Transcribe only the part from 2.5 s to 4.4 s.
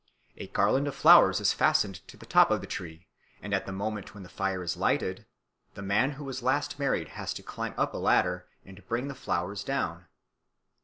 the tree, and at the moment when the